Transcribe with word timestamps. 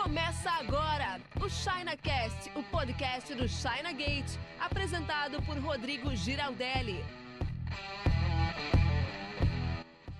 Começa 0.00 0.48
agora 0.50 1.20
o 1.44 1.48
ChinaCast, 1.50 2.52
o 2.54 2.62
podcast 2.62 3.34
do 3.34 3.48
China 3.48 3.92
Gate, 3.92 4.30
apresentado 4.60 5.42
por 5.42 5.58
Rodrigo 5.58 6.14
Giraldelli. 6.14 7.04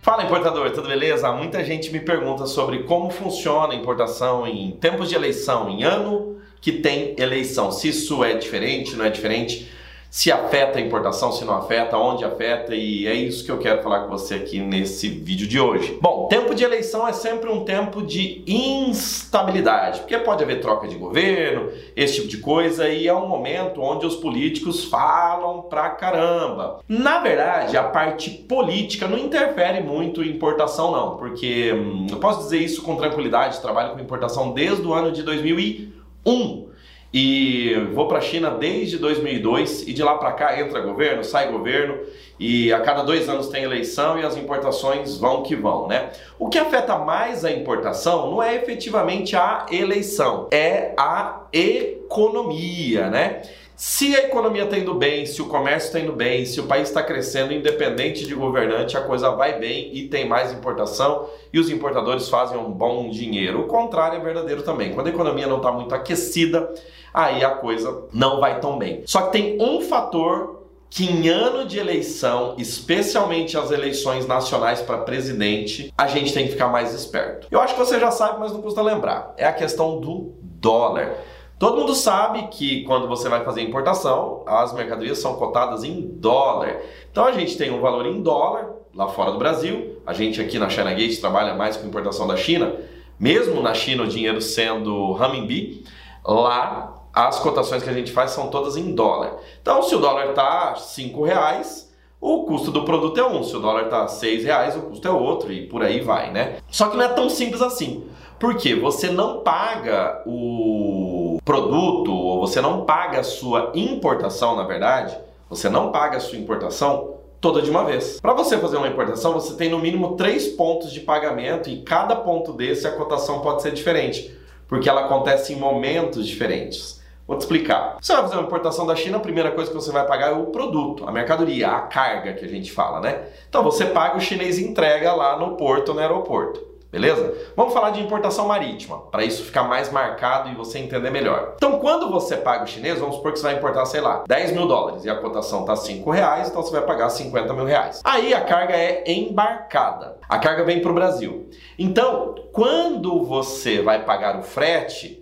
Fala 0.02 0.24
importador, 0.24 0.72
tudo 0.72 0.88
beleza? 0.88 1.30
Muita 1.32 1.64
gente 1.64 1.92
me 1.92 2.00
pergunta 2.00 2.44
sobre 2.44 2.82
como 2.82 3.08
funciona 3.08 3.72
a 3.72 3.76
importação 3.76 4.48
em 4.48 4.72
tempos 4.72 5.08
de 5.08 5.14
eleição, 5.14 5.70
em 5.70 5.84
ano 5.84 6.40
que 6.60 6.72
tem 6.72 7.14
eleição. 7.16 7.70
Se 7.70 7.88
isso 7.88 8.24
é 8.24 8.34
diferente, 8.34 8.96
não 8.96 9.04
é 9.04 9.10
diferente 9.10 9.70
se 10.10 10.32
afeta 10.32 10.78
a 10.78 10.82
importação, 10.82 11.30
se 11.32 11.44
não 11.44 11.54
afeta, 11.54 11.98
onde 11.98 12.24
afeta, 12.24 12.74
e 12.74 13.06
é 13.06 13.14
isso 13.14 13.44
que 13.44 13.50
eu 13.50 13.58
quero 13.58 13.82
falar 13.82 14.00
com 14.00 14.08
você 14.08 14.36
aqui 14.36 14.58
nesse 14.58 15.08
vídeo 15.08 15.46
de 15.46 15.60
hoje. 15.60 15.98
Bom, 16.00 16.28
tempo 16.28 16.54
de 16.54 16.64
eleição 16.64 17.06
é 17.06 17.12
sempre 17.12 17.50
um 17.50 17.64
tempo 17.64 18.02
de 18.02 18.42
instabilidade, 18.46 20.00
porque 20.00 20.16
pode 20.18 20.42
haver 20.42 20.60
troca 20.60 20.88
de 20.88 20.96
governo, 20.96 21.70
esse 21.94 22.14
tipo 22.16 22.28
de 22.28 22.38
coisa, 22.38 22.88
e 22.88 23.06
é 23.06 23.14
um 23.14 23.28
momento 23.28 23.82
onde 23.82 24.06
os 24.06 24.16
políticos 24.16 24.84
falam 24.84 25.62
pra 25.62 25.90
caramba. 25.90 26.80
Na 26.88 27.20
verdade, 27.20 27.76
a 27.76 27.84
parte 27.84 28.30
política 28.30 29.06
não 29.06 29.18
interfere 29.18 29.82
muito 29.82 30.22
em 30.22 30.30
importação, 30.30 30.90
não, 30.90 31.16
porque 31.16 31.72
hum, 31.72 32.06
eu 32.10 32.16
posso 32.16 32.44
dizer 32.44 32.58
isso 32.58 32.82
com 32.82 32.96
tranquilidade, 32.96 33.60
trabalho 33.60 33.92
com 33.92 34.00
importação 34.00 34.52
desde 34.52 34.86
o 34.86 34.94
ano 34.94 35.12
de 35.12 35.22
2001. 35.22 36.67
E 37.12 37.74
vou 37.94 38.06
para 38.06 38.18
a 38.18 38.20
China 38.20 38.50
desde 38.50 38.98
2002 38.98 39.88
e 39.88 39.94
de 39.94 40.02
lá 40.02 40.18
para 40.18 40.32
cá 40.32 40.60
entra 40.60 40.80
governo, 40.80 41.24
sai 41.24 41.50
governo 41.50 41.98
e 42.38 42.70
a 42.70 42.80
cada 42.80 43.02
dois 43.02 43.28
anos 43.28 43.48
tem 43.48 43.64
eleição 43.64 44.18
e 44.18 44.24
as 44.24 44.36
importações 44.36 45.16
vão 45.16 45.42
que 45.42 45.56
vão, 45.56 45.88
né? 45.88 46.10
O 46.38 46.48
que 46.50 46.58
afeta 46.58 46.98
mais 46.98 47.46
a 47.46 47.50
importação 47.50 48.30
não 48.30 48.42
é 48.42 48.54
efetivamente 48.54 49.34
a 49.34 49.64
eleição, 49.70 50.48
é 50.50 50.92
a 50.98 51.46
economia, 51.50 53.08
né? 53.08 53.42
Se 53.78 54.12
a 54.16 54.24
economia 54.24 54.64
está 54.64 54.76
indo 54.76 54.92
bem, 54.92 55.24
se 55.24 55.40
o 55.40 55.46
comércio 55.46 55.86
está 55.86 56.00
indo 56.00 56.12
bem, 56.12 56.44
se 56.44 56.58
o 56.58 56.64
país 56.64 56.88
está 56.88 57.00
crescendo, 57.00 57.52
independente 57.52 58.26
de 58.26 58.34
governante, 58.34 58.96
a 58.96 59.02
coisa 59.02 59.30
vai 59.30 59.60
bem 59.60 59.90
e 59.94 60.08
tem 60.08 60.28
mais 60.28 60.52
importação 60.52 61.28
e 61.52 61.60
os 61.60 61.70
importadores 61.70 62.28
fazem 62.28 62.58
um 62.58 62.72
bom 62.72 63.08
dinheiro. 63.08 63.60
O 63.60 63.66
contrário 63.68 64.18
é 64.18 64.20
verdadeiro 64.20 64.64
também. 64.64 64.92
Quando 64.92 65.06
a 65.06 65.10
economia 65.10 65.46
não 65.46 65.58
está 65.58 65.70
muito 65.70 65.94
aquecida, 65.94 66.74
aí 67.14 67.44
a 67.44 67.50
coisa 67.50 68.02
não 68.12 68.40
vai 68.40 68.58
tão 68.58 68.76
bem. 68.80 69.04
Só 69.06 69.22
que 69.22 69.30
tem 69.30 69.62
um 69.62 69.80
fator 69.80 70.64
que 70.90 71.04
em 71.04 71.28
ano 71.28 71.64
de 71.64 71.78
eleição, 71.78 72.56
especialmente 72.58 73.56
as 73.56 73.70
eleições 73.70 74.26
nacionais 74.26 74.80
para 74.80 74.98
presidente, 74.98 75.94
a 75.96 76.08
gente 76.08 76.34
tem 76.34 76.46
que 76.46 76.52
ficar 76.52 76.66
mais 76.66 76.92
esperto. 76.92 77.46
Eu 77.48 77.60
acho 77.60 77.74
que 77.74 77.80
você 77.80 78.00
já 78.00 78.10
sabe, 78.10 78.40
mas 78.40 78.50
não 78.50 78.60
custa 78.60 78.82
lembrar. 78.82 79.34
É 79.36 79.46
a 79.46 79.52
questão 79.52 80.00
do 80.00 80.32
dólar. 80.42 81.14
Todo 81.58 81.76
mundo 81.76 81.94
sabe 81.94 82.46
que 82.48 82.84
quando 82.84 83.08
você 83.08 83.28
vai 83.28 83.44
fazer 83.44 83.62
importação, 83.62 84.44
as 84.46 84.72
mercadorias 84.72 85.18
são 85.18 85.34
cotadas 85.34 85.82
em 85.82 86.00
dólar. 86.02 86.80
Então 87.10 87.24
a 87.24 87.32
gente 87.32 87.58
tem 87.58 87.70
um 87.70 87.80
valor 87.80 88.06
em 88.06 88.22
dólar 88.22 88.70
lá 88.94 89.08
fora 89.08 89.32
do 89.32 89.38
Brasil. 89.38 90.00
A 90.06 90.12
gente 90.12 90.40
aqui 90.40 90.56
na 90.56 90.68
China 90.68 90.94
Gate 90.94 91.18
trabalha 91.20 91.54
mais 91.54 91.76
com 91.76 91.88
importação 91.88 92.28
da 92.28 92.36
China. 92.36 92.76
Mesmo 93.18 93.60
na 93.60 93.74
China 93.74 94.04
o 94.04 94.06
dinheiro 94.06 94.40
sendo 94.40 95.12
renminbi, 95.14 95.84
lá 96.24 96.94
as 97.12 97.40
cotações 97.40 97.82
que 97.82 97.90
a 97.90 97.92
gente 97.92 98.12
faz 98.12 98.30
são 98.30 98.48
todas 98.50 98.76
em 98.76 98.94
dólar. 98.94 99.38
Então 99.60 99.82
se 99.82 99.96
o 99.96 99.98
dólar 99.98 100.30
está 100.30 100.74
R$ 100.74 101.24
reais, 101.24 101.87
o 102.20 102.44
custo 102.44 102.70
do 102.70 102.84
produto 102.84 103.18
é 103.18 103.26
um. 103.26 103.42
Se 103.42 103.56
o 103.56 103.60
dólar 103.60 103.84
está 103.84 104.06
R$ 104.06 104.36
reais, 104.42 104.76
o 104.76 104.82
custo 104.82 105.06
é 105.06 105.10
outro 105.10 105.52
e 105.52 105.66
por 105.66 105.82
aí 105.82 106.00
vai, 106.00 106.32
né? 106.32 106.56
Só 106.68 106.88
que 106.88 106.96
não 106.96 107.04
é 107.04 107.08
tão 107.08 107.30
simples 107.30 107.62
assim. 107.62 108.04
Porque 108.38 108.74
você 108.74 109.10
não 109.10 109.40
paga 109.40 110.22
o 110.26 111.40
produto, 111.44 112.12
ou 112.12 112.40
você 112.40 112.60
não 112.60 112.84
paga 112.84 113.20
a 113.20 113.24
sua 113.24 113.72
importação, 113.74 114.54
na 114.54 114.62
verdade, 114.64 115.16
você 115.48 115.68
não 115.68 115.90
paga 115.90 116.18
a 116.18 116.20
sua 116.20 116.38
importação 116.38 117.14
toda 117.40 117.62
de 117.62 117.70
uma 117.70 117.84
vez. 117.84 118.20
Para 118.20 118.34
você 118.34 118.58
fazer 118.58 118.76
uma 118.76 118.88
importação, 118.88 119.32
você 119.32 119.54
tem 119.54 119.70
no 119.70 119.78
mínimo 119.78 120.16
três 120.16 120.48
pontos 120.48 120.92
de 120.92 121.00
pagamento 121.00 121.68
e 121.68 121.82
cada 121.82 122.16
ponto 122.16 122.52
desse 122.52 122.86
a 122.86 122.92
cotação 122.92 123.40
pode 123.40 123.62
ser 123.62 123.72
diferente, 123.72 124.36
porque 124.68 124.88
ela 124.88 125.06
acontece 125.06 125.52
em 125.52 125.56
momentos 125.56 126.26
diferentes. 126.26 126.97
Vou 127.28 127.36
te 127.36 127.42
explicar. 127.42 127.98
Você 128.00 128.14
vai 128.14 128.22
fazer 128.22 128.36
uma 128.36 128.44
importação 128.44 128.86
da 128.86 128.96
China, 128.96 129.18
a 129.18 129.20
primeira 129.20 129.50
coisa 129.50 129.70
que 129.70 129.76
você 129.76 129.92
vai 129.92 130.06
pagar 130.06 130.30
é 130.30 130.34
o 130.34 130.46
produto, 130.46 131.06
a 131.06 131.12
mercadoria, 131.12 131.68
a 131.68 131.82
carga 131.82 132.32
que 132.32 132.42
a 132.42 132.48
gente 132.48 132.72
fala, 132.72 133.00
né? 133.00 133.26
Então 133.46 133.62
você 133.62 133.84
paga, 133.84 134.16
o 134.16 134.20
chinês 134.20 134.58
entrega 134.58 135.12
lá 135.12 135.38
no 135.38 135.54
porto, 135.54 135.92
no 135.92 136.00
aeroporto. 136.00 136.66
Beleza? 136.90 137.34
Vamos 137.54 137.74
falar 137.74 137.90
de 137.90 138.00
importação 138.00 138.48
marítima, 138.48 138.98
para 139.10 139.22
isso 139.22 139.44
ficar 139.44 139.64
mais 139.64 139.92
marcado 139.92 140.48
e 140.48 140.54
você 140.54 140.78
entender 140.78 141.10
melhor. 141.10 141.52
Então, 141.56 141.78
quando 141.78 142.10
você 142.10 142.34
paga 142.34 142.64
o 142.64 142.66
chinês, 142.66 142.98
vamos 142.98 143.16
supor 143.16 143.32
que 143.32 143.38
você 143.38 143.44
vai 143.44 143.56
importar, 143.56 143.84
sei 143.84 144.00
lá, 144.00 144.24
10 144.26 144.52
mil 144.52 144.66
dólares 144.66 145.04
e 145.04 145.10
a 145.10 145.16
cotação 145.16 145.66
tá 145.66 145.76
5 145.76 146.10
reais, 146.10 146.48
então 146.48 146.62
você 146.62 146.72
vai 146.72 146.80
pagar 146.80 147.10
50 147.10 147.52
mil 147.52 147.66
reais. 147.66 148.00
Aí 148.02 148.32
a 148.32 148.40
carga 148.40 148.72
é 148.74 149.04
embarcada. 149.06 150.16
A 150.26 150.38
carga 150.38 150.64
vem 150.64 150.80
para 150.80 150.90
o 150.90 150.94
Brasil. 150.94 151.50
Então, 151.78 152.34
quando 152.52 153.22
você 153.22 153.82
vai 153.82 154.02
pagar 154.06 154.38
o 154.38 154.42
frete, 154.42 155.17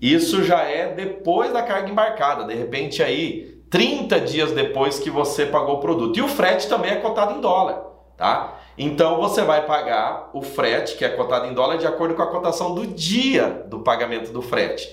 isso 0.00 0.42
já 0.42 0.62
é 0.62 0.92
depois 0.92 1.52
da 1.52 1.62
carga 1.62 1.90
embarcada. 1.90 2.44
De 2.44 2.54
repente 2.54 3.02
aí, 3.02 3.58
30 3.70 4.20
dias 4.20 4.52
depois 4.52 4.98
que 4.98 5.10
você 5.10 5.46
pagou 5.46 5.76
o 5.76 5.80
produto. 5.80 6.18
E 6.18 6.22
o 6.22 6.28
frete 6.28 6.68
também 6.68 6.92
é 6.92 6.96
cotado 6.96 7.36
em 7.36 7.40
dólar, 7.40 7.82
tá? 8.16 8.58
Então 8.76 9.16
você 9.16 9.42
vai 9.42 9.66
pagar 9.66 10.30
o 10.32 10.40
frete, 10.40 10.96
que 10.96 11.04
é 11.04 11.08
cotado 11.08 11.46
em 11.46 11.52
dólar, 11.52 11.78
de 11.78 11.86
acordo 11.86 12.14
com 12.14 12.22
a 12.22 12.28
cotação 12.28 12.74
do 12.74 12.86
dia 12.86 13.64
do 13.68 13.80
pagamento 13.80 14.32
do 14.32 14.40
frete. 14.40 14.88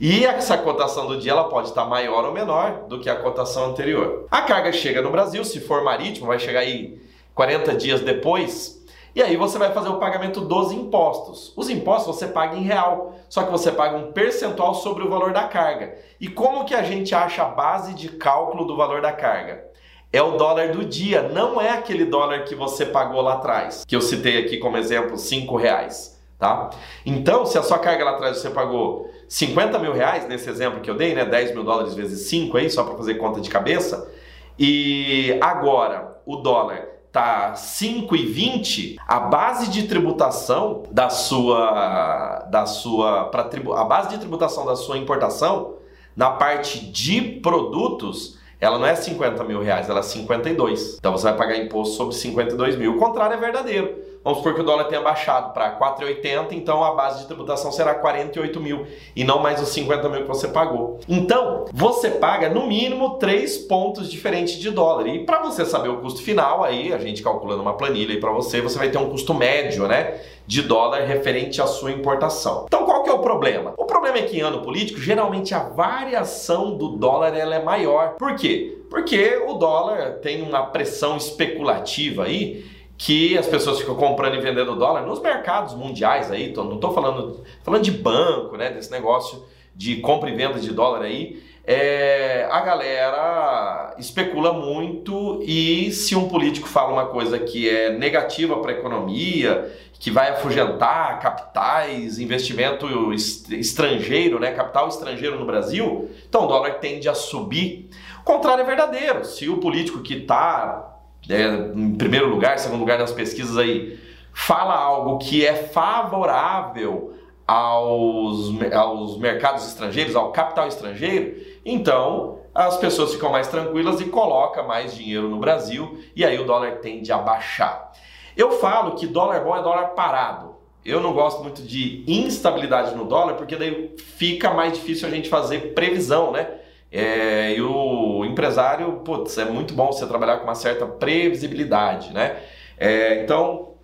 E 0.00 0.24
essa 0.24 0.56
cotação 0.58 1.06
do 1.06 1.18
dia 1.18 1.32
ela 1.32 1.48
pode 1.48 1.68
estar 1.68 1.84
maior 1.84 2.24
ou 2.24 2.32
menor 2.32 2.84
do 2.88 3.00
que 3.00 3.08
a 3.10 3.16
cotação 3.16 3.66
anterior. 3.66 4.26
A 4.30 4.42
carga 4.42 4.72
chega 4.72 5.02
no 5.02 5.10
Brasil, 5.10 5.44
se 5.44 5.60
for 5.60 5.82
marítimo, 5.82 6.26
vai 6.26 6.38
chegar 6.38 6.60
aí 6.60 7.00
40 7.34 7.74
dias 7.74 8.00
depois. 8.00 8.77
E 9.18 9.22
aí 9.22 9.36
você 9.36 9.58
vai 9.58 9.72
fazer 9.72 9.88
o 9.88 9.96
pagamento 9.96 10.40
dos 10.40 10.70
impostos. 10.70 11.52
Os 11.56 11.68
impostos 11.68 12.14
você 12.14 12.28
paga 12.28 12.56
em 12.56 12.62
real, 12.62 13.16
só 13.28 13.42
que 13.42 13.50
você 13.50 13.72
paga 13.72 13.96
um 13.96 14.12
percentual 14.12 14.76
sobre 14.76 15.02
o 15.02 15.10
valor 15.10 15.32
da 15.32 15.48
carga. 15.48 15.96
E 16.20 16.28
como 16.28 16.64
que 16.64 16.72
a 16.72 16.84
gente 16.84 17.12
acha 17.12 17.42
a 17.42 17.46
base 17.46 17.94
de 17.94 18.10
cálculo 18.10 18.64
do 18.64 18.76
valor 18.76 19.02
da 19.02 19.10
carga? 19.10 19.66
é 20.10 20.22
o 20.22 20.38
dólar 20.38 20.70
do 20.70 20.84
dia, 20.84 21.20
não 21.22 21.60
é 21.60 21.68
aquele 21.68 22.06
dólar 22.06 22.44
que 22.44 22.54
você 22.54 22.86
pagou 22.86 23.20
lá 23.20 23.34
atrás, 23.34 23.84
que 23.86 23.94
eu 23.94 24.00
citei 24.00 24.38
aqui 24.38 24.56
como 24.56 24.78
exemplo, 24.78 25.18
5 25.18 25.54
reais. 25.56 26.18
Tá? 26.38 26.70
Então, 27.04 27.44
se 27.44 27.58
a 27.58 27.62
sua 27.62 27.78
carga 27.78 28.04
lá 28.04 28.12
atrás 28.12 28.38
você 28.38 28.48
pagou 28.48 29.10
50 29.28 29.78
mil 29.80 29.92
reais, 29.92 30.26
nesse 30.26 30.48
exemplo 30.48 30.80
que 30.80 30.88
eu 30.88 30.96
dei, 30.96 31.14
né, 31.14 31.26
10 31.26 31.52
mil 31.52 31.62
dólares 31.62 31.94
vezes 31.94 32.26
5 32.28 32.56
aí, 32.56 32.70
só 32.70 32.84
para 32.84 32.96
fazer 32.96 33.16
conta 33.16 33.40
de 33.40 33.50
cabeça, 33.50 34.10
e 34.58 35.36
agora 35.42 36.22
o 36.24 36.36
dólar 36.36 36.97
tá 37.12 37.52
5,20, 37.54 38.96
a 39.06 39.20
base 39.20 39.70
de 39.70 39.88
tributação 39.88 40.84
da 40.90 41.08
sua 41.08 42.46
da 42.50 42.66
sua 42.66 43.24
para 43.24 43.48
a 43.76 43.84
base 43.84 44.10
de 44.10 44.18
tributação 44.18 44.66
da 44.66 44.76
sua 44.76 44.98
importação 44.98 45.74
na 46.16 46.30
parte 46.30 46.84
de 46.86 47.20
produtos 47.40 48.38
ela 48.60 48.78
não 48.78 48.86
é 48.86 48.94
50 48.94 49.44
mil 49.44 49.62
reais, 49.62 49.88
ela 49.88 50.00
é 50.00 50.02
52. 50.02 50.96
Então 50.98 51.12
você 51.12 51.24
vai 51.24 51.36
pagar 51.36 51.56
imposto 51.56 51.94
sobre 51.94 52.14
52 52.14 52.76
mil. 52.76 52.96
O 52.96 52.98
contrário 52.98 53.34
é 53.34 53.36
verdadeiro. 53.36 53.96
Vamos 54.28 54.40
supor 54.40 54.54
que 54.54 54.60
o 54.60 54.64
dólar 54.64 54.84
tenha 54.84 55.00
baixado 55.00 55.54
para 55.54 55.78
4,80, 55.78 56.48
então 56.52 56.84
a 56.84 56.94
base 56.94 57.20
de 57.20 57.26
tributação 57.26 57.72
será 57.72 57.94
48 57.94 58.60
mil 58.60 58.86
e 59.16 59.24
não 59.24 59.38
mais 59.38 59.58
os 59.62 59.70
50 59.70 60.06
mil 60.10 60.20
que 60.20 60.28
você 60.28 60.48
pagou. 60.48 61.00
Então, 61.08 61.64
você 61.72 62.10
paga 62.10 62.50
no 62.50 62.66
mínimo 62.66 63.16
três 63.16 63.56
pontos 63.56 64.10
diferentes 64.10 64.58
de 64.58 64.70
dólar. 64.70 65.06
E 65.06 65.24
para 65.24 65.40
você 65.40 65.64
saber 65.64 65.88
o 65.88 66.02
custo 66.02 66.20
final, 66.20 66.62
aí 66.62 66.92
a 66.92 66.98
gente 66.98 67.22
calculando 67.22 67.62
uma 67.62 67.72
planilha 67.72 68.12
aí 68.12 68.20
para 68.20 68.30
você, 68.30 68.60
você 68.60 68.76
vai 68.76 68.90
ter 68.90 68.98
um 68.98 69.08
custo 69.08 69.32
médio, 69.32 69.88
né? 69.88 70.20
De 70.46 70.60
dólar 70.60 71.06
referente 71.06 71.62
à 71.62 71.66
sua 71.66 71.90
importação. 71.90 72.66
Então, 72.66 72.84
qual 72.84 73.02
que 73.02 73.08
é 73.08 73.14
o 73.14 73.20
problema? 73.20 73.72
O 73.78 73.86
problema 73.86 74.18
é 74.18 74.22
que 74.24 74.36
em 74.36 74.42
ano 74.42 74.60
político, 74.60 75.00
geralmente 75.00 75.54
a 75.54 75.60
variação 75.60 76.76
do 76.76 76.98
dólar 76.98 77.34
ela 77.34 77.54
é 77.54 77.62
maior. 77.62 78.16
Por 78.18 78.36
quê? 78.36 78.76
Porque 78.90 79.42
o 79.46 79.54
dólar 79.54 80.18
tem 80.20 80.42
uma 80.42 80.66
pressão 80.66 81.16
especulativa 81.16 82.24
aí 82.24 82.76
que 82.98 83.38
as 83.38 83.46
pessoas 83.46 83.78
ficam 83.78 83.94
comprando 83.94 84.34
e 84.34 84.40
vendendo 84.40 84.74
dólar 84.74 85.06
nos 85.06 85.22
mercados 85.22 85.72
mundiais 85.72 86.32
aí, 86.32 86.52
tô, 86.52 86.64
não 86.64 86.74
estou 86.74 86.92
falando, 86.92 87.44
falando 87.62 87.82
de 87.84 87.92
banco, 87.92 88.56
né, 88.56 88.70
desse 88.70 88.90
negócio 88.90 89.44
de 89.74 89.96
compra 89.98 90.28
e 90.28 90.34
venda 90.34 90.58
de 90.58 90.72
dólar 90.72 91.02
aí, 91.02 91.40
é, 91.64 92.48
a 92.50 92.60
galera 92.60 93.94
especula 93.98 94.52
muito 94.52 95.40
e 95.44 95.92
se 95.92 96.16
um 96.16 96.28
político 96.28 96.66
fala 96.66 96.92
uma 96.92 97.06
coisa 97.06 97.38
que 97.38 97.68
é 97.68 97.96
negativa 97.96 98.58
para 98.58 98.72
a 98.72 98.74
economia, 98.74 99.70
que 100.00 100.10
vai 100.10 100.30
afugentar 100.30 101.20
capitais, 101.20 102.18
investimento 102.18 103.12
estrangeiro, 103.12 104.40
né, 104.40 104.50
capital 104.52 104.88
estrangeiro 104.88 105.38
no 105.38 105.46
Brasil, 105.46 106.10
então 106.28 106.46
o 106.46 106.46
dólar 106.48 106.80
tende 106.80 107.08
a 107.08 107.14
subir. 107.14 107.88
O 108.20 108.24
contrário 108.24 108.62
é 108.62 108.66
verdadeiro. 108.66 109.24
Se 109.24 109.48
o 109.48 109.58
político 109.58 110.00
que 110.00 110.14
está 110.14 110.97
é, 111.28 111.46
em 111.74 111.94
primeiro 111.96 112.28
lugar, 112.28 112.58
segundo 112.58 112.80
lugar 112.80 112.98
nas 112.98 113.12
pesquisas 113.12 113.56
aí, 113.56 113.98
fala 114.32 114.74
algo 114.74 115.18
que 115.18 115.44
é 115.44 115.54
favorável 115.54 117.14
aos, 117.46 118.52
aos 118.72 119.18
mercados 119.18 119.66
estrangeiros, 119.66 120.14
ao 120.14 120.32
capital 120.32 120.68
estrangeiro, 120.68 121.36
então 121.64 122.38
as 122.54 122.76
pessoas 122.76 123.12
ficam 123.12 123.30
mais 123.30 123.48
tranquilas 123.48 124.00
e 124.00 124.04
colocam 124.06 124.66
mais 124.66 124.94
dinheiro 124.94 125.28
no 125.28 125.38
Brasil 125.38 125.98
e 126.14 126.24
aí 126.24 126.38
o 126.38 126.44
dólar 126.44 126.78
tende 126.78 127.12
a 127.12 127.18
baixar. 127.18 127.92
Eu 128.36 128.52
falo 128.52 128.96
que 128.96 129.06
dólar 129.06 129.44
bom 129.44 129.56
é 129.56 129.62
dólar 129.62 129.88
parado. 129.88 130.56
Eu 130.84 131.00
não 131.00 131.12
gosto 131.12 131.42
muito 131.42 131.62
de 131.62 132.04
instabilidade 132.06 132.94
no 132.94 133.04
dólar 133.04 133.34
porque 133.34 133.56
daí 133.56 133.94
fica 133.96 134.50
mais 134.50 134.72
difícil 134.72 135.08
a 135.08 135.10
gente 135.10 135.28
fazer 135.28 135.74
previsão, 135.74 136.32
né? 136.32 136.48
É, 136.90 137.54
e 137.54 137.60
o 137.60 138.24
empresário, 138.24 139.00
putz, 139.04 139.36
é 139.36 139.44
muito 139.44 139.74
bom 139.74 139.92
você 139.92 140.06
trabalhar 140.06 140.38
com 140.38 140.44
uma 140.44 140.54
certa 140.54 140.86
previsibilidade, 140.86 142.12
né? 142.12 142.36
É, 142.78 143.22
então, 143.22 143.74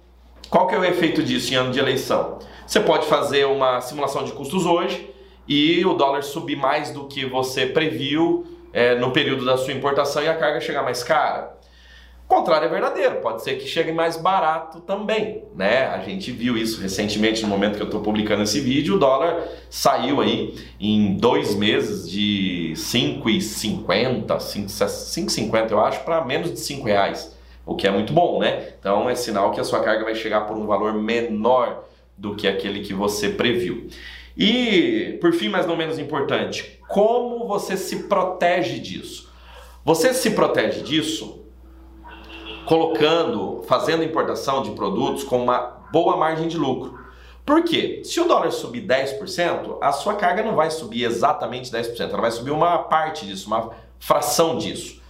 qual 0.48 0.66
que 0.66 0.74
é 0.74 0.78
o 0.78 0.84
efeito 0.84 1.22
disso 1.22 1.52
em 1.52 1.56
ano 1.56 1.70
de 1.70 1.78
eleição? 1.78 2.38
Você 2.66 2.80
pode 2.80 3.06
fazer 3.06 3.44
uma 3.44 3.80
simulação 3.80 4.24
de 4.24 4.32
custos 4.32 4.64
hoje 4.64 5.12
e 5.46 5.84
o 5.84 5.94
dólar 5.94 6.22
subir 6.22 6.56
mais 6.56 6.90
do 6.90 7.06
que 7.06 7.26
você 7.26 7.66
previu 7.66 8.46
é, 8.72 8.94
no 8.94 9.12
período 9.12 9.44
da 9.44 9.56
sua 9.56 9.72
importação 9.72 10.22
e 10.22 10.28
a 10.28 10.34
carga 10.34 10.60
chegar 10.60 10.82
mais 10.82 11.02
cara. 11.02 11.58
Contrário 12.26 12.66
é 12.66 12.70
verdadeiro, 12.70 13.16
pode 13.16 13.44
ser 13.44 13.56
que 13.56 13.66
chegue 13.66 13.92
mais 13.92 14.16
barato 14.16 14.80
também, 14.80 15.44
né? 15.54 15.86
A 15.88 15.98
gente 15.98 16.32
viu 16.32 16.56
isso 16.56 16.80
recentemente 16.80 17.42
no 17.42 17.48
momento 17.48 17.76
que 17.76 17.82
eu 17.82 17.86
estou 17.86 18.00
publicando 18.00 18.42
esse 18.42 18.60
vídeo, 18.60 18.96
o 18.96 18.98
dólar 18.98 19.46
saiu 19.68 20.22
aí 20.22 20.54
em 20.80 21.16
dois 21.16 21.54
meses 21.54 22.10
de 22.10 22.72
5,50, 22.76 24.26
5,50 24.38 25.70
eu 25.70 25.80
acho, 25.80 26.02
para 26.02 26.24
menos 26.24 26.50
de 26.50 26.60
5 26.60 26.86
reais, 26.86 27.36
o 27.66 27.76
que 27.76 27.86
é 27.86 27.90
muito 27.90 28.14
bom, 28.14 28.40
né? 28.40 28.72
Então 28.80 29.08
é 29.08 29.14
sinal 29.14 29.52
que 29.52 29.60
a 29.60 29.64
sua 29.64 29.80
carga 29.80 30.04
vai 30.04 30.14
chegar 30.14 30.42
por 30.42 30.56
um 30.56 30.66
valor 30.66 30.94
menor 30.94 31.84
do 32.16 32.34
que 32.34 32.48
aquele 32.48 32.80
que 32.80 32.94
você 32.94 33.28
previu. 33.28 33.88
E, 34.34 35.18
por 35.20 35.32
fim, 35.34 35.50
mas 35.50 35.66
não 35.66 35.76
menos 35.76 35.98
importante, 35.98 36.80
como 36.88 37.46
você 37.46 37.76
se 37.76 38.04
protege 38.04 38.78
disso? 38.78 39.30
Você 39.84 40.14
se 40.14 40.30
protege 40.30 40.80
disso 40.80 41.43
colocando, 42.66 43.62
fazendo 43.66 44.02
importação 44.02 44.62
de 44.62 44.70
produtos 44.70 45.24
com 45.24 45.42
uma 45.42 45.58
boa 45.92 46.16
margem 46.16 46.48
de 46.48 46.56
lucro. 46.56 46.98
Por 47.44 47.62
quê? 47.62 48.00
Se 48.04 48.20
o 48.20 48.26
dólar 48.26 48.50
subir 48.50 48.86
10%, 48.86 49.78
a 49.80 49.92
sua 49.92 50.14
carga 50.14 50.42
não 50.42 50.54
vai 50.54 50.70
subir 50.70 51.04
exatamente 51.04 51.70
10%, 51.70 52.10
ela 52.10 52.22
vai 52.22 52.30
subir 52.30 52.50
uma 52.50 52.78
parte 52.78 53.26
disso, 53.26 53.46
uma 53.48 53.70
fração 53.98 54.56
disso. 54.56 55.02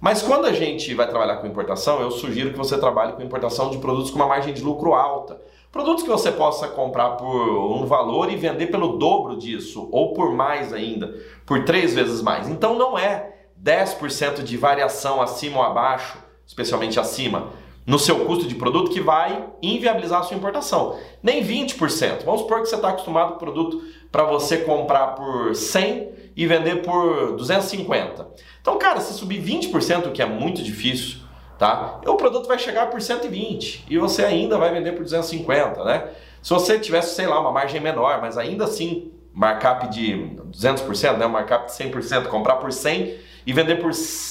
Mas 0.00 0.22
quando 0.22 0.46
a 0.46 0.52
gente 0.52 0.94
vai 0.94 1.06
trabalhar 1.06 1.36
com 1.36 1.46
importação, 1.46 2.00
eu 2.00 2.10
sugiro 2.10 2.50
que 2.50 2.58
você 2.58 2.76
trabalhe 2.78 3.12
com 3.12 3.22
importação 3.22 3.70
de 3.70 3.78
produtos 3.78 4.10
com 4.10 4.16
uma 4.16 4.26
margem 4.26 4.52
de 4.52 4.62
lucro 4.62 4.94
alta. 4.94 5.40
Produtos 5.70 6.02
que 6.02 6.10
você 6.10 6.32
possa 6.32 6.66
comprar 6.66 7.10
por 7.10 7.76
um 7.76 7.86
valor 7.86 8.30
e 8.32 8.36
vender 8.36 8.66
pelo 8.66 8.96
dobro 8.96 9.36
disso, 9.36 9.88
ou 9.92 10.12
por 10.12 10.32
mais 10.32 10.72
ainda, 10.72 11.14
por 11.46 11.64
três 11.64 11.94
vezes 11.94 12.20
mais. 12.20 12.48
Então 12.48 12.76
não 12.76 12.98
é 12.98 13.32
10% 13.62 14.42
de 14.42 14.56
variação 14.56 15.22
acima 15.22 15.58
ou 15.58 15.62
abaixo 15.62 16.18
especialmente 16.52 17.00
acima, 17.00 17.48
no 17.84 17.98
seu 17.98 18.24
custo 18.26 18.46
de 18.46 18.54
produto 18.54 18.90
que 18.90 19.00
vai 19.00 19.44
inviabilizar 19.60 20.20
a 20.20 20.22
sua 20.22 20.36
importação. 20.36 20.98
Nem 21.22 21.44
20%. 21.44 22.24
Vamos 22.24 22.42
supor 22.42 22.60
que 22.60 22.66
você 22.66 22.76
está 22.76 22.90
acostumado 22.90 23.32
com 23.32 23.38
produto 23.38 23.82
para 24.10 24.22
você 24.24 24.58
comprar 24.58 25.08
por 25.08 25.56
100 25.56 26.10
e 26.36 26.46
vender 26.46 26.82
por 26.82 27.36
250. 27.36 28.28
Então, 28.60 28.78
cara, 28.78 29.00
se 29.00 29.12
subir 29.14 29.42
20%, 29.42 30.06
o 30.06 30.12
que 30.12 30.22
é 30.22 30.26
muito 30.26 30.62
difícil, 30.62 31.18
tá? 31.58 32.00
O 32.06 32.14
produto 32.14 32.46
vai 32.46 32.58
chegar 32.58 32.88
por 32.88 33.02
120 33.02 33.86
e 33.88 33.98
você 33.98 34.24
ainda 34.24 34.56
vai 34.56 34.72
vender 34.72 34.92
por 34.92 35.02
250, 35.02 35.82
né? 35.84 36.08
Se 36.40 36.50
você 36.50 36.78
tivesse, 36.78 37.14
sei 37.14 37.26
lá, 37.26 37.40
uma 37.40 37.50
margem 37.52 37.80
menor, 37.80 38.20
mas 38.20 38.38
ainda 38.38 38.64
assim 38.64 39.12
markup 39.32 39.88
de 39.88 40.36
200%, 40.50 41.16
né? 41.16 41.26
markup 41.26 41.66
de 41.66 41.72
100%, 41.72 42.26
comprar 42.26 42.56
por 42.56 42.72
100 42.72 43.31
e 43.46 43.52
vender 43.52 43.76
por, 43.76 43.90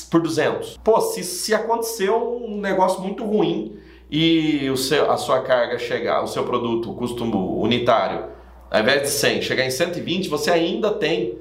por 0.10 0.22
200. 0.22 0.78
Pô, 0.84 1.02
se, 1.02 1.24
se 1.24 1.54
aconteceu 1.54 2.42
um 2.44 2.60
negócio 2.60 3.02
muito 3.02 3.26
ruim 3.26 3.78
e 4.10 4.70
o 4.70 4.78
seu, 4.78 5.12
a 5.12 5.18
sua 5.18 5.42
carga 5.42 5.78
chegar, 5.78 6.24
o 6.24 6.28
seu 6.28 6.44
produto, 6.44 6.92
o 6.92 6.96
custo 6.96 7.24
unitário, 7.24 8.26
ao 8.70 8.80
invés 8.80 9.02
de 9.04 9.10
100, 9.10 9.42
chegar 9.42 9.66
em 9.66 9.72
120, 9.72 10.30
você 10.30 10.52
ainda 10.52 10.92
tem 10.92 11.38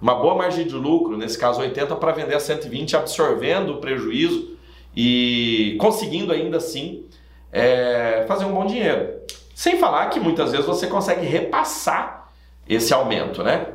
uma 0.00 0.14
boa 0.14 0.34
margem 0.34 0.66
de 0.66 0.74
lucro, 0.74 1.16
nesse 1.16 1.38
caso 1.38 1.60
80, 1.60 1.94
para 1.96 2.12
vender 2.12 2.34
a 2.34 2.40
120, 2.40 2.96
absorvendo 2.96 3.74
o 3.74 3.76
prejuízo 3.78 4.56
e 4.96 5.76
conseguindo 5.78 6.32
ainda 6.32 6.56
assim 6.56 7.04
é, 7.52 8.24
fazer 8.26 8.46
um 8.46 8.52
bom 8.52 8.64
dinheiro. 8.64 9.20
Sem 9.54 9.78
falar 9.78 10.08
que 10.08 10.18
muitas 10.18 10.52
vezes 10.52 10.66
você 10.66 10.86
consegue 10.86 11.26
repassar 11.26 12.30
esse 12.66 12.94
aumento, 12.94 13.42
né? 13.42 13.74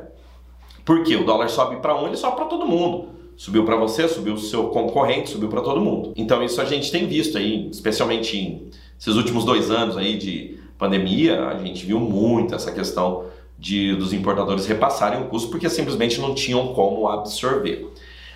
Porque 0.84 1.14
o 1.14 1.24
dólar 1.24 1.48
sobe 1.48 1.76
para 1.76 1.94
um, 1.94 2.06
ele 2.06 2.16
sobe 2.16 2.36
para 2.36 2.46
todo 2.46 2.66
mundo. 2.66 3.10
Subiu 3.36 3.64
para 3.64 3.76
você, 3.76 4.08
subiu 4.08 4.34
o 4.34 4.38
seu 4.38 4.68
concorrente, 4.68 5.30
subiu 5.30 5.48
para 5.48 5.60
todo 5.60 5.80
mundo. 5.80 6.12
Então 6.16 6.42
isso 6.42 6.60
a 6.60 6.64
gente 6.64 6.90
tem 6.90 7.06
visto 7.06 7.36
aí, 7.36 7.68
especialmente 7.70 8.36
em 8.36 8.70
esses 8.98 9.14
últimos 9.14 9.44
dois 9.44 9.70
anos 9.70 9.96
aí 9.96 10.16
de 10.16 10.58
pandemia, 10.78 11.48
a 11.48 11.58
gente 11.58 11.84
viu 11.84 12.00
muito 12.00 12.54
essa 12.54 12.72
questão 12.72 13.26
de 13.58 13.94
dos 13.94 14.12
importadores 14.12 14.66
repassarem 14.66 15.22
o 15.22 15.26
custo 15.26 15.50
porque 15.50 15.68
simplesmente 15.68 16.20
não 16.20 16.34
tinham 16.34 16.68
como 16.74 17.08
absorver. 17.08 17.90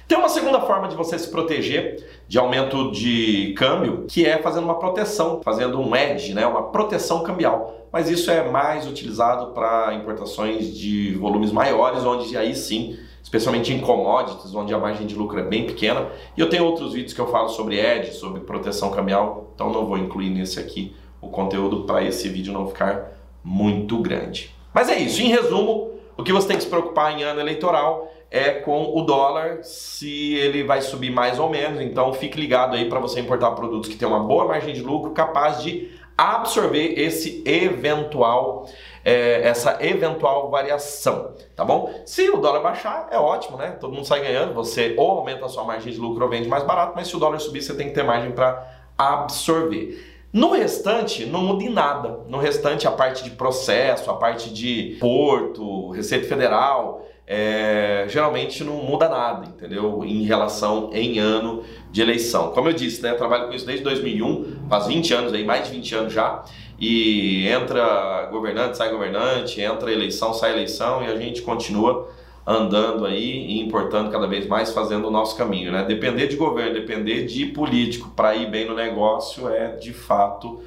Tem 0.07 0.19
uma 0.19 0.29
segunda 0.29 0.61
forma 0.61 0.89
de 0.89 0.97
você 0.97 1.19
se 1.19 1.31
proteger 1.31 2.05
de 2.27 2.37
aumento 2.37 2.91
de 2.91 3.55
câmbio, 3.57 4.07
que 4.09 4.27
é 4.27 4.39
fazendo 4.39 4.65
uma 4.65 4.79
proteção, 4.79 5.41
fazendo 5.43 5.81
um 5.81 5.95
edge, 5.95 6.35
né, 6.35 6.45
uma 6.47 6.65
proteção 6.65 7.23
cambial. 7.23 7.87
Mas 7.93 8.11
isso 8.11 8.31
é 8.31 8.51
mais 8.51 8.87
utilizado 8.87 9.53
para 9.53 9.95
importações 9.95 10.77
de 10.77 11.15
volumes 11.15 11.53
maiores, 11.53 12.05
onde 12.05 12.37
aí 12.37 12.57
sim 12.57 12.99
especialmente 13.23 13.73
em 13.73 13.81
commodities, 13.81 14.55
onde 14.55 14.73
a 14.73 14.79
margem 14.79 15.07
de 15.07 15.15
lucro 15.15 15.39
é 15.39 15.43
bem 15.43 15.67
pequena. 15.67 16.09
E 16.37 16.41
eu 16.41 16.49
tenho 16.49 16.65
outros 16.65 16.93
vídeos 16.93 17.13
que 17.13 17.21
eu 17.21 17.29
falo 17.29 17.49
sobre 17.49 17.79
edge, 17.79 18.13
sobre 18.13 18.41
proteção 18.41 18.91
cambial, 18.91 19.51
então 19.55 19.71
não 19.71 19.87
vou 19.87 19.99
incluir 19.99 20.31
nesse 20.31 20.59
aqui 20.59 20.95
o 21.21 21.29
conteúdo 21.29 21.85
para 21.85 22.03
esse 22.03 22.29
vídeo 22.29 22.53
não 22.53 22.67
ficar 22.67 23.13
muito 23.45 23.99
grande. 23.99 24.55
Mas 24.73 24.89
é 24.89 24.99
isso, 24.99 25.21
em 25.21 25.29
resumo, 25.29 25.91
o 26.17 26.23
que 26.23 26.33
você 26.33 26.49
tem 26.49 26.57
que 26.57 26.63
se 26.63 26.69
preocupar 26.69 27.19
em 27.19 27.23
ano 27.23 27.41
eleitoral 27.41 28.11
é 28.31 28.51
com 28.51 28.97
o 28.97 29.03
dólar, 29.03 29.65
se 29.65 30.35
ele 30.35 30.63
vai 30.63 30.81
subir 30.81 31.11
mais 31.11 31.39
ou 31.39 31.51
menos. 31.51 31.81
Então 31.81 32.13
fique 32.13 32.41
ligado 32.41 32.77
aí 32.77 32.89
para 32.89 33.01
você 33.01 33.21
importar 33.21 33.51
produtos 33.53 33.91
que 33.91 33.97
tenham 33.97 34.15
uma 34.15 34.25
boa 34.25 34.47
margem 34.47 34.73
de 34.73 34.83
lucro, 34.83 35.11
capaz 35.11 35.63
de 35.63 35.91
absorver 36.21 36.99
esse 36.99 37.43
eventual 37.47 38.67
é, 39.05 39.49
essa 39.49 39.79
eventual 39.81 40.51
variação, 40.51 41.35
tá 41.57 41.65
bom? 41.65 41.91
Se 42.05 42.29
o 42.29 42.37
dólar 42.37 42.61
baixar, 42.61 43.09
é 43.11 43.19
ótimo, 43.19 43.57
né? 43.57 43.71
Todo 43.81 43.93
mundo 43.93 44.05
sai 44.05 44.21
ganhando, 44.21 44.53
você 44.53 44.95
ou 44.99 45.11
aumenta 45.11 45.47
a 45.47 45.49
sua 45.49 45.65
margem 45.65 45.93
de 45.93 45.99
lucro 45.99 46.25
ou 46.25 46.31
vende 46.31 46.49
mais 46.49 46.65
barato, 46.65 46.93
mas 46.95 47.09
se 47.09 47.17
o 47.17 47.19
dólar 47.19 47.39
subir, 47.39 47.63
você 47.63 47.75
tem 47.75 47.89
que 47.89 47.95
ter 47.95 48.03
margem 48.03 48.33
para 48.33 48.67
absorver. 48.99 50.07
No 50.33 50.53
restante, 50.53 51.27
não 51.27 51.41
muda 51.41 51.65
em 51.65 51.71
nada. 51.71 52.21
No 52.29 52.39
restante, 52.39 52.87
a 52.87 52.93
parte 52.93 53.25
de 53.25 53.31
processo, 53.31 54.09
a 54.11 54.15
parte 54.15 54.53
de 54.53 54.97
porto, 55.01 55.91
Receita 55.91 56.29
Federal, 56.29 57.05
é, 57.33 58.07
geralmente 58.09 58.65
não 58.65 58.75
muda 58.79 59.09
nada, 59.09 59.47
entendeu? 59.47 60.03
Em 60.05 60.25
relação 60.25 60.91
em 60.93 61.21
ano 61.21 61.63
de 61.93 62.03
eleição. 62.03 62.51
Como 62.51 62.69
eu 62.69 62.73
disse, 62.73 63.01
né? 63.01 63.13
Eu 63.13 63.17
trabalho 63.17 63.47
com 63.47 63.55
isso 63.55 63.65
desde 63.65 63.85
2001, 63.85 64.67
faz 64.69 64.89
20 64.89 65.15
anos 65.15 65.33
aí, 65.33 65.45
mais 65.45 65.69
de 65.69 65.71
20 65.71 65.95
anos 65.95 66.13
já 66.13 66.43
e 66.81 67.47
entra 67.47 68.27
governante, 68.33 68.79
sai 68.79 68.91
governante, 68.91 69.61
entra 69.61 69.93
eleição, 69.93 70.33
sai 70.33 70.53
eleição 70.53 71.05
e 71.05 71.07
a 71.07 71.17
gente 71.17 71.43
continua 71.43 72.09
andando 72.45 73.05
aí 73.05 73.47
e 73.47 73.61
importando 73.61 74.11
cada 74.11 74.27
vez 74.27 74.49
mais, 74.49 74.73
fazendo 74.73 75.07
o 75.07 75.11
nosso 75.11 75.37
caminho, 75.37 75.71
né? 75.71 75.85
Depender 75.85 76.27
de 76.27 76.37
governo, 76.37 76.73
depender 76.73 77.27
de 77.27 77.47
político 77.47 78.11
para 78.17 78.35
ir 78.35 78.51
bem 78.51 78.67
no 78.67 78.75
negócio 78.75 79.49
é 79.49 79.77
de 79.77 79.93
fato 79.93 80.63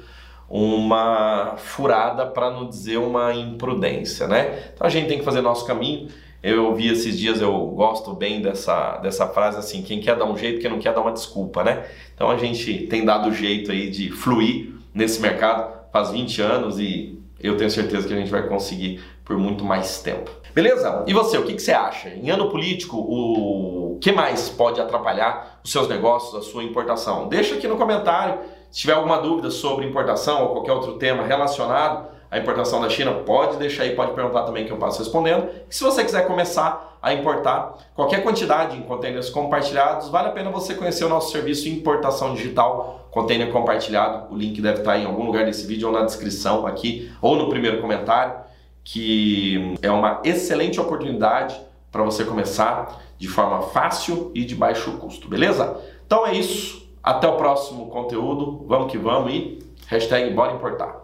uma 0.48 1.56
furada 1.56 2.24
para 2.26 2.48
não 2.50 2.68
dizer 2.68 2.96
uma 2.96 3.34
imprudência, 3.34 4.28
né? 4.28 4.70
Então 4.72 4.86
a 4.86 4.90
gente 4.90 5.08
tem 5.08 5.18
que 5.18 5.24
fazer 5.24 5.42
nosso 5.42 5.66
caminho. 5.66 6.08
Eu 6.44 6.66
ouvi 6.66 6.88
esses 6.88 7.18
dias, 7.18 7.40
eu 7.40 7.52
gosto 7.68 8.12
bem 8.12 8.42
dessa, 8.42 8.98
dessa 8.98 9.26
frase 9.26 9.56
assim, 9.56 9.80
quem 9.80 9.98
quer 9.98 10.14
dar 10.14 10.26
um 10.26 10.36
jeito, 10.36 10.60
quem 10.60 10.70
não 10.70 10.78
quer 10.78 10.92
dar 10.92 11.00
uma 11.00 11.10
desculpa, 11.10 11.64
né? 11.64 11.86
Então 12.14 12.30
a 12.30 12.36
gente 12.36 12.86
tem 12.86 13.02
dado 13.02 13.32
jeito 13.32 13.72
aí 13.72 13.88
de 13.88 14.10
fluir 14.10 14.74
nesse 14.92 15.22
mercado 15.22 15.72
faz 15.90 16.10
20 16.10 16.42
anos 16.42 16.78
e 16.78 17.18
eu 17.40 17.56
tenho 17.56 17.70
certeza 17.70 18.06
que 18.06 18.12
a 18.12 18.16
gente 18.18 18.30
vai 18.30 18.46
conseguir 18.46 19.02
por 19.24 19.38
muito 19.38 19.64
mais 19.64 20.02
tempo. 20.02 20.30
Beleza? 20.54 21.02
E 21.06 21.14
você, 21.14 21.38
o 21.38 21.44
que, 21.44 21.54
que 21.54 21.62
você 21.62 21.72
acha? 21.72 22.10
Em 22.10 22.28
ano 22.28 22.50
político, 22.50 22.98
o 22.98 23.96
que 23.98 24.12
mais 24.12 24.50
pode 24.50 24.78
atrapalhar 24.82 25.60
os 25.64 25.72
seus 25.72 25.88
negócios, 25.88 26.34
a 26.34 26.42
sua 26.42 26.62
importação? 26.62 27.26
Deixa 27.26 27.54
aqui 27.54 27.66
no 27.66 27.78
comentário. 27.78 28.40
Se 28.70 28.80
tiver 28.80 28.92
alguma 28.92 29.16
dúvida 29.16 29.50
sobre 29.50 29.86
importação 29.86 30.42
ou 30.42 30.48
qualquer 30.50 30.72
outro 30.72 30.98
tema 30.98 31.24
relacionado 31.24 32.13
à 32.34 32.38
importação 32.40 32.80
da 32.80 32.90
China, 32.90 33.12
pode 33.12 33.58
deixar 33.58 33.84
aí, 33.84 33.94
pode 33.94 34.12
perguntar 34.12 34.42
também 34.42 34.66
que 34.66 34.72
eu 34.72 34.76
passo 34.76 34.98
respondendo. 34.98 35.48
E 35.70 35.74
se 35.74 35.84
você 35.84 36.02
quiser 36.02 36.26
começar 36.26 36.98
a 37.00 37.14
importar 37.14 37.74
qualquer 37.94 38.24
quantidade 38.24 38.76
em 38.76 38.82
containers 38.82 39.30
compartilhados, 39.30 40.08
vale 40.08 40.28
a 40.28 40.32
pena 40.32 40.50
você 40.50 40.74
conhecer 40.74 41.04
o 41.04 41.08
nosso 41.08 41.30
serviço 41.30 41.68
Importação 41.68 42.34
Digital 42.34 43.06
Container 43.12 43.52
Compartilhado. 43.52 44.34
O 44.34 44.36
link 44.36 44.60
deve 44.60 44.80
estar 44.80 44.98
em 44.98 45.06
algum 45.06 45.24
lugar 45.24 45.44
desse 45.44 45.64
vídeo 45.64 45.86
ou 45.86 45.94
na 45.94 46.02
descrição 46.02 46.66
aqui 46.66 47.08
ou 47.22 47.36
no 47.36 47.48
primeiro 47.48 47.80
comentário. 47.80 48.42
que 48.82 49.76
é 49.80 49.90
uma 49.90 50.20
excelente 50.24 50.78
oportunidade 50.78 51.58
para 51.90 52.02
você 52.02 52.22
começar 52.22 53.00
de 53.16 53.28
forma 53.28 53.62
fácil 53.68 54.30
e 54.34 54.44
de 54.44 54.54
baixo 54.54 54.98
custo, 54.98 55.26
beleza? 55.26 55.80
Então 56.04 56.26
é 56.26 56.34
isso. 56.34 56.84
Até 57.02 57.28
o 57.28 57.36
próximo 57.36 57.88
conteúdo. 57.88 58.64
Vamos 58.66 58.90
que 58.90 58.98
vamos 58.98 59.32
e 59.32 59.58
hashtag 59.86 60.30
bora 60.34 60.52
importar. 60.52 61.03